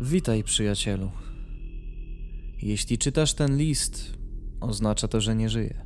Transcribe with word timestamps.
Witaj, 0.00 0.44
przyjacielu. 0.44 1.10
Jeśli 2.62 2.98
czytasz 2.98 3.34
ten 3.34 3.56
list, 3.56 4.18
oznacza 4.60 5.08
to, 5.08 5.20
że 5.20 5.36
nie 5.36 5.48
żyję. 5.48 5.84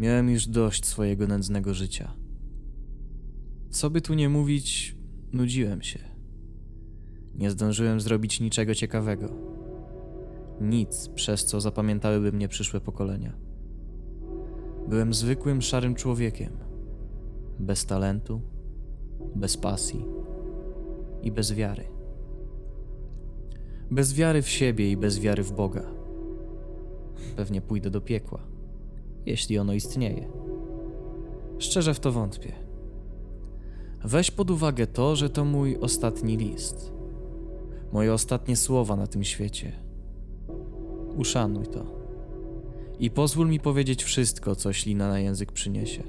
Miałem 0.00 0.30
już 0.30 0.46
dość 0.46 0.86
swojego 0.86 1.26
nędznego 1.26 1.74
życia. 1.74 2.14
Co 3.70 3.90
by 3.90 4.00
tu 4.00 4.14
nie 4.14 4.28
mówić, 4.28 4.96
nudziłem 5.32 5.82
się. 5.82 5.98
Nie 7.34 7.50
zdążyłem 7.50 8.00
zrobić 8.00 8.40
niczego 8.40 8.74
ciekawego. 8.74 9.36
Nic, 10.60 11.08
przez 11.08 11.44
co 11.44 11.60
zapamiętałyby 11.60 12.32
mnie 12.32 12.48
przyszłe 12.48 12.80
pokolenia. 12.80 13.36
Byłem 14.88 15.14
zwykłym 15.14 15.62
szarym 15.62 15.94
człowiekiem. 15.94 16.52
Bez 17.58 17.86
talentu, 17.86 18.40
bez 19.36 19.56
pasji 19.56 20.04
i 21.22 21.32
bez 21.32 21.52
wiary. 21.52 21.97
Bez 23.90 24.14
wiary 24.14 24.42
w 24.42 24.48
siebie 24.48 24.90
i 24.90 24.96
bez 24.96 25.18
wiary 25.18 25.42
w 25.42 25.52
Boga. 25.52 25.82
Pewnie 27.36 27.60
pójdę 27.60 27.90
do 27.90 28.00
piekła, 28.00 28.40
jeśli 29.26 29.58
ono 29.58 29.72
istnieje. 29.72 30.28
Szczerze 31.58 31.94
w 31.94 32.00
to 32.00 32.12
wątpię. 32.12 32.52
Weź 34.04 34.30
pod 34.30 34.50
uwagę 34.50 34.86
to, 34.86 35.16
że 35.16 35.30
to 35.30 35.44
mój 35.44 35.76
ostatni 35.76 36.36
list. 36.36 36.92
Moje 37.92 38.12
ostatnie 38.12 38.56
słowa 38.56 38.96
na 38.96 39.06
tym 39.06 39.24
świecie. 39.24 39.72
Uszanuj 41.16 41.66
to. 41.66 41.86
I 42.98 43.10
pozwól 43.10 43.48
mi 43.48 43.60
powiedzieć 43.60 44.04
wszystko, 44.04 44.56
co 44.56 44.72
ślina 44.72 45.08
na 45.08 45.20
język 45.20 45.52
przyniesie. 45.52 46.02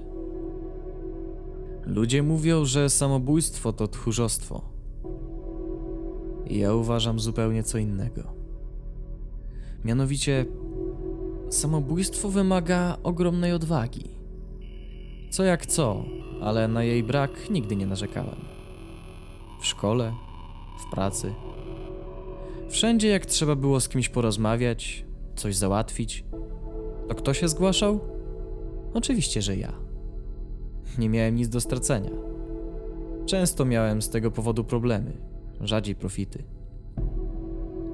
Ludzie 1.85 2.23
mówią, 2.23 2.65
że 2.65 2.89
samobójstwo 2.89 3.73
to 3.73 3.87
tchórzostwo. 3.87 4.68
Ja 6.49 6.73
uważam 6.73 7.19
zupełnie 7.19 7.63
co 7.63 7.77
innego. 7.77 8.23
Mianowicie, 9.85 10.45
samobójstwo 11.49 12.29
wymaga 12.29 12.97
ogromnej 13.03 13.53
odwagi. 13.53 14.09
Co 15.29 15.43
jak 15.43 15.65
co, 15.65 16.03
ale 16.41 16.67
na 16.67 16.83
jej 16.83 17.03
brak 17.03 17.49
nigdy 17.49 17.75
nie 17.75 17.85
narzekałem. 17.85 18.45
W 19.61 19.65
szkole, 19.65 20.13
w 20.79 20.91
pracy. 20.91 21.33
Wszędzie 22.69 23.07
jak 23.07 23.25
trzeba 23.25 23.55
było 23.55 23.79
z 23.79 23.89
kimś 23.89 24.09
porozmawiać, 24.09 25.05
coś 25.35 25.55
załatwić, 25.55 26.25
to 27.07 27.15
kto 27.15 27.33
się 27.33 27.47
zgłaszał? 27.47 27.99
Oczywiście, 28.93 29.41
że 29.41 29.55
ja. 29.55 29.73
Nie 30.97 31.09
miałem 31.09 31.35
nic 31.35 31.49
do 31.49 31.61
stracenia. 31.61 32.11
Często 33.25 33.65
miałem 33.65 34.01
z 34.01 34.09
tego 34.09 34.31
powodu 34.31 34.63
problemy, 34.63 35.28
rzadziej 35.61 35.95
profity. 35.95 36.43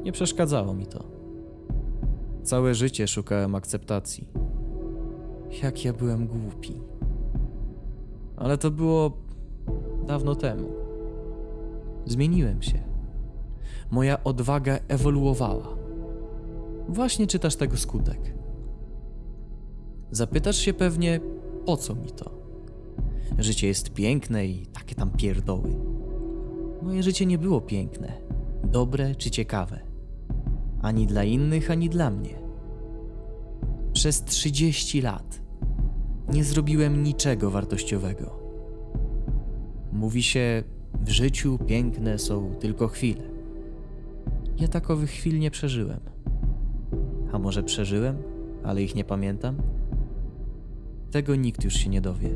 Nie 0.03 0.11
przeszkadzało 0.11 0.73
mi 0.73 0.85
to. 0.85 1.03
Całe 2.43 2.75
życie 2.75 3.07
szukałem 3.07 3.55
akceptacji. 3.55 4.27
Jak 5.63 5.85
ja 5.85 5.93
byłem 5.93 6.27
głupi. 6.27 6.81
Ale 8.37 8.57
to 8.57 8.71
było 8.71 9.17
dawno 10.07 10.35
temu. 10.35 10.69
Zmieniłem 12.05 12.61
się. 12.61 12.79
Moja 13.91 14.23
odwaga 14.23 14.79
ewoluowała. 14.87 15.77
Właśnie 16.89 17.27
czytasz 17.27 17.55
tego 17.55 17.77
skutek. 17.77 18.33
Zapytasz 20.11 20.57
się 20.57 20.73
pewnie, 20.73 21.19
po 21.65 21.77
co 21.77 21.95
mi 21.95 22.11
to? 22.11 22.31
Życie 23.39 23.67
jest 23.67 23.93
piękne 23.93 24.45
i 24.45 24.65
takie 24.67 24.95
tam 24.95 25.09
pierdoły. 25.09 25.94
Moje 26.85 27.03
życie 27.03 27.25
nie 27.25 27.37
było 27.37 27.61
piękne, 27.61 28.11
dobre 28.63 29.15
czy 29.15 29.31
ciekawe. 29.31 29.79
Ani 30.81 31.07
dla 31.07 31.23
innych, 31.23 31.71
ani 31.71 31.89
dla 31.89 32.09
mnie. 32.09 32.35
Przez 33.93 34.23
30 34.23 35.01
lat 35.01 35.41
nie 36.33 36.43
zrobiłem 36.43 37.03
niczego 37.03 37.51
wartościowego. 37.51 38.39
Mówi 39.93 40.23
się, 40.23 40.63
w 41.01 41.09
życiu 41.09 41.59
piękne 41.67 42.19
są 42.19 42.55
tylko 42.59 42.87
chwile. 42.87 43.23
Ja 44.59 44.67
takowych 44.67 45.09
chwil 45.09 45.39
nie 45.39 45.51
przeżyłem. 45.51 45.99
A 47.31 47.39
może 47.39 47.63
przeżyłem, 47.63 48.17
ale 48.63 48.83
ich 48.83 48.95
nie 48.95 49.03
pamiętam? 49.03 49.57
Tego 51.11 51.35
nikt 51.35 51.63
już 51.63 51.73
się 51.73 51.89
nie 51.89 52.01
dowie. 52.01 52.29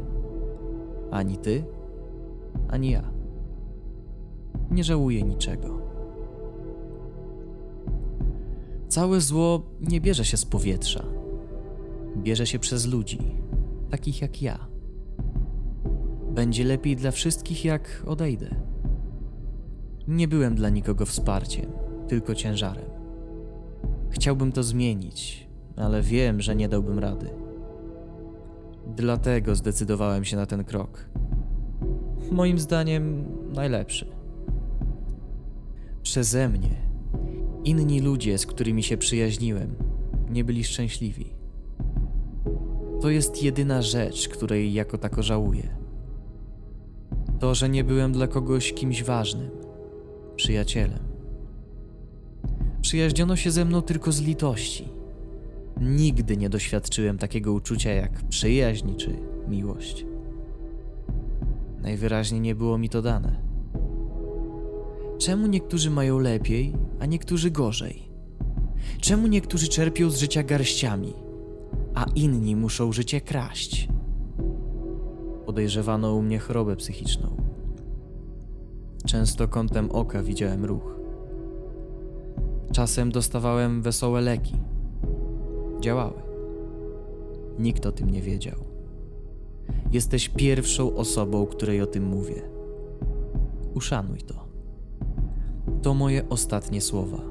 Ani 1.11 1.37
ty, 1.37 1.63
ani 2.69 2.91
ja. 2.91 3.18
Nie 4.71 4.83
żałuję 4.83 5.23
niczego. 5.23 5.81
Całe 8.87 9.21
zło 9.21 9.61
nie 9.81 10.01
bierze 10.01 10.25
się 10.25 10.37
z 10.37 10.45
powietrza. 10.45 11.03
Bierze 12.17 12.47
się 12.47 12.59
przez 12.59 12.87
ludzi, 12.87 13.19
takich 13.89 14.21
jak 14.21 14.41
ja. 14.41 14.67
Będzie 16.31 16.63
lepiej 16.63 16.95
dla 16.95 17.11
wszystkich, 17.11 17.65
jak 17.65 18.03
odejdę. 18.07 18.55
Nie 20.07 20.27
byłem 20.27 20.55
dla 20.55 20.69
nikogo 20.69 21.05
wsparciem, 21.05 21.71
tylko 22.07 22.35
ciężarem. 22.35 22.89
Chciałbym 24.09 24.51
to 24.51 24.63
zmienić, 24.63 25.47
ale 25.75 26.01
wiem, 26.01 26.41
że 26.41 26.55
nie 26.55 26.69
dałbym 26.69 26.99
rady. 26.99 27.29
Dlatego 28.95 29.55
zdecydowałem 29.55 30.25
się 30.25 30.37
na 30.37 30.45
ten 30.45 30.63
krok. 30.63 31.09
Moim 32.31 32.59
zdaniem 32.59 33.25
najlepszy. 33.53 34.18
Przeze 36.09 36.49
mnie 36.49 36.75
inni 37.63 38.01
ludzie, 38.01 38.37
z 38.37 38.45
którymi 38.45 38.83
się 38.83 38.97
przyjaźniłem, 38.97 39.75
nie 40.29 40.43
byli 40.43 40.63
szczęśliwi. 40.63 41.25
To 43.01 43.09
jest 43.09 43.43
jedyna 43.43 43.81
rzecz, 43.81 44.29
której 44.29 44.73
jako 44.73 44.97
tako 44.97 45.23
żałuję. 45.23 45.77
To, 47.39 47.55
że 47.55 47.69
nie 47.69 47.83
byłem 47.83 48.11
dla 48.11 48.27
kogoś 48.27 48.73
kimś 48.73 49.03
ważnym, 49.03 49.49
przyjacielem. 50.35 50.99
Przyjaźniono 52.81 53.35
się 53.35 53.51
ze 53.51 53.65
mną 53.65 53.81
tylko 53.81 54.11
z 54.11 54.21
litości. 54.21 54.87
Nigdy 55.81 56.37
nie 56.37 56.49
doświadczyłem 56.49 57.17
takiego 57.17 57.53
uczucia 57.53 57.91
jak 57.91 58.27
przyjaźń 58.27 58.95
czy 58.95 59.19
miłość. 59.47 60.05
Najwyraźniej 61.81 62.41
nie 62.41 62.55
było 62.55 62.77
mi 62.77 62.89
to 62.89 63.01
dane. 63.01 63.48
Czemu 65.19 65.47
niektórzy 65.47 65.89
mają 65.89 66.19
lepiej, 66.19 66.73
a 66.99 67.05
niektórzy 67.05 67.51
gorzej? 67.51 68.09
Czemu 69.01 69.27
niektórzy 69.27 69.67
czerpią 69.67 70.09
z 70.09 70.17
życia 70.17 70.43
garściami, 70.43 71.13
a 71.93 72.05
inni 72.15 72.55
muszą 72.55 72.91
życie 72.91 73.21
kraść? 73.21 73.89
Podejrzewano 75.45 76.13
u 76.13 76.21
mnie 76.21 76.39
chorobę 76.39 76.75
psychiczną. 76.75 77.37
Często 79.05 79.47
kątem 79.47 79.91
oka 79.91 80.23
widziałem 80.23 80.65
ruch. 80.65 80.95
Czasem 82.71 83.11
dostawałem 83.11 83.81
wesołe 83.81 84.21
leki. 84.21 84.55
Działały. 85.79 86.21
Nikt 87.59 87.85
o 87.85 87.91
tym 87.91 88.09
nie 88.09 88.21
wiedział. 88.21 88.59
Jesteś 89.91 90.29
pierwszą 90.29 90.95
osobą, 90.95 91.45
której 91.45 91.81
o 91.81 91.87
tym 91.87 92.03
mówię. 92.03 92.41
Uszanuj 93.73 94.21
to. 94.21 94.48
To 95.81 95.93
moje 95.93 96.29
ostatnie 96.29 96.81
słowa. 96.81 97.21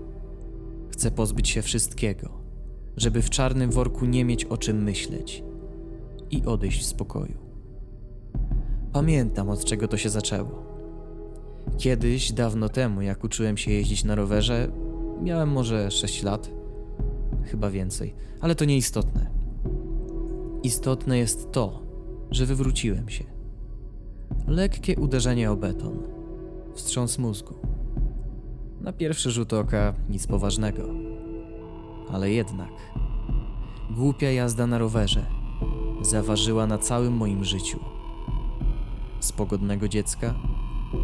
Chcę 0.91 1.10
pozbyć 1.10 1.48
się 1.48 1.62
wszystkiego, 1.62 2.28
żeby 2.97 3.22
w 3.22 3.31
czarnym 3.31 3.70
worku 3.70 4.06
nie 4.06 4.25
mieć 4.25 4.44
o 4.44 4.56
czym 4.56 4.82
myśleć 4.82 5.44
i 6.31 6.44
odejść 6.44 6.82
w 6.82 6.87
spokoju. 6.87 7.38
Pamiętam, 8.92 9.50
od 9.50 9.64
czego 9.64 9.88
to 9.88 9.96
się 9.96 10.08
zaczęło. 10.08 10.62
Kiedyś, 11.78 12.32
dawno 12.32 12.69
temu, 12.69 13.02
jak 13.02 13.25
uczyłem 13.25 13.56
się 13.56 13.70
jeździć 13.70 14.05
na 14.05 14.14
rowerze, 14.14 14.69
miałem 15.22 15.49
może 15.49 15.90
6 15.90 16.22
lat, 16.22 16.50
chyba 17.44 17.70
więcej, 17.70 18.14
ale 18.40 18.55
to 18.55 18.64
nieistotne. 18.64 19.31
Istotne 20.62 21.19
jest 21.19 21.52
to, 21.52 21.82
że 22.31 22.46
wywróciłem 22.46 23.08
się. 23.08 23.25
Lekkie 24.46 24.96
uderzenie 24.96 25.50
o 25.50 25.56
beton, 25.56 25.99
wstrząs 26.75 27.19
mózgu. 27.19 27.68
Na 28.88 28.93
pierwszy 28.93 29.31
rzut 29.31 29.52
oka 29.52 29.94
nic 30.08 30.26
poważnego, 30.26 30.82
ale 32.12 32.31
jednak 32.31 32.70
głupia 33.90 34.31
jazda 34.31 34.67
na 34.67 34.79
rowerze 34.79 35.26
zaważyła 36.02 36.67
na 36.67 36.79
całym 36.79 37.17
moim 37.17 37.44
życiu. 37.44 37.81
Z 39.20 39.32
pogodnego 39.32 39.88
dziecka 39.88 40.35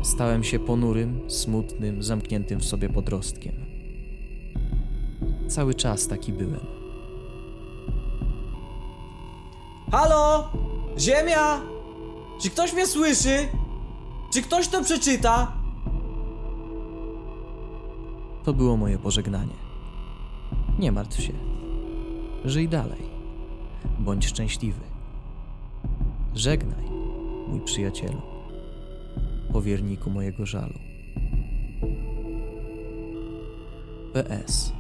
stałem 0.03 0.45
się 0.45 0.59
ponurym, 0.59 1.31
smutnym, 1.31 2.03
zamkniętym 2.03 2.61
w 2.61 2.65
sobie 2.65 2.89
podrostkiem. 2.89 3.55
Cały 5.49 5.75
czas 5.75 6.09
taki 6.09 6.33
byłem. 6.33 6.67
Halo? 9.93 10.53
Ziemia? 10.99 11.61
Czy 12.43 12.51
ktoś 12.51 12.73
mnie 12.73 12.87
słyszy? 12.87 13.49
Czy 14.33 14.43
ktoś 14.43 14.69
to 14.69 14.83
przeczyta? 14.85 15.64
To 18.44 18.52
było 18.52 18.76
moje 18.76 18.99
pożegnanie. 18.99 19.55
Nie 20.79 20.93
martw 20.93 21.23
się. 21.23 21.32
Żyj 22.44 22.69
dalej. 22.69 23.02
Bądź 23.99 24.26
szczęśliwy. 24.26 24.81
Żegnaj, 26.35 26.85
mój 27.49 27.61
przyjacielu, 27.61 28.23
powierniku 29.52 30.11
mojego 30.11 30.46
żalu. 30.46 30.79
PS. 34.12 34.73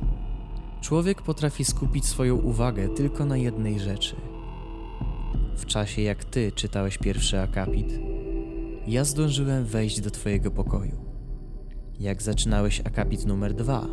Człowiek 0.80 1.22
potrafi 1.22 1.64
skupić 1.64 2.06
swoją 2.06 2.36
uwagę 2.36 2.88
tylko 2.88 3.24
na 3.24 3.36
jednej 3.36 3.80
rzeczy. 3.80 4.16
W 5.56 5.66
czasie 5.66 6.02
jak 6.02 6.24
ty 6.24 6.52
czytałeś 6.52 6.98
pierwszy 6.98 7.40
akapit, 7.40 8.00
ja 8.86 9.04
zdążyłem 9.04 9.64
wejść 9.64 10.00
do 10.00 10.10
twojego 10.10 10.50
pokoju. 10.50 11.03
Jak 12.00 12.22
zaczynałeś 12.22 12.80
akapit 12.80 13.26
numer 13.26 13.54
dwa, 13.54 13.86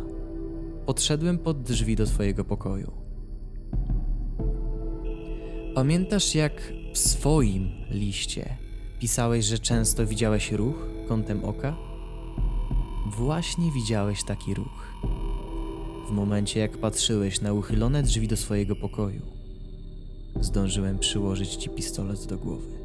podszedłem 0.86 1.38
pod 1.38 1.62
drzwi 1.62 1.96
do 1.96 2.06
twojego 2.06 2.44
pokoju. 2.44 2.92
Pamiętasz, 5.74 6.34
jak 6.34 6.72
w 6.94 6.98
swoim 6.98 7.70
liście 7.90 8.56
pisałeś, 9.00 9.44
że 9.44 9.58
często 9.58 10.06
widziałeś 10.06 10.52
ruch 10.52 10.86
kątem 11.08 11.44
oka? 11.44 11.76
Właśnie 13.06 13.70
widziałeś 13.70 14.24
taki 14.24 14.54
ruch. 14.54 14.92
W 16.08 16.10
momencie, 16.10 16.60
jak 16.60 16.78
patrzyłeś 16.78 17.40
na 17.40 17.52
uchylone 17.52 18.02
drzwi 18.02 18.28
do 18.28 18.36
swojego 18.36 18.76
pokoju, 18.76 19.22
zdążyłem 20.40 20.98
przyłożyć 20.98 21.56
ci 21.56 21.70
pistolet 21.70 22.26
do 22.26 22.38
głowy. 22.38 22.81